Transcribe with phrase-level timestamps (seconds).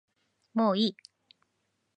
[0.55, 0.97] もういい